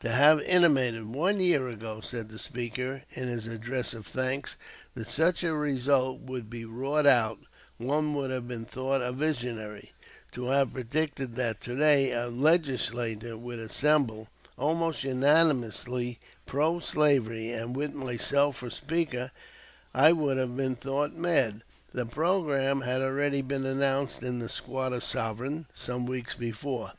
[0.00, 4.56] "To have intimated one year ago," said the Speaker in his address of thanks,
[4.94, 7.36] "that such a result would be wrought out,
[7.76, 9.92] one would have been thought a visionary;
[10.32, 17.76] to have predicted that to day a legislature would assemble, almost unanimously pro slavery, and
[17.76, 19.32] with myself for Speaker,
[19.92, 21.60] I would have been thought mad."
[21.92, 26.92] The programme had already been announced in the "Squatter Sovereign" some weeks before.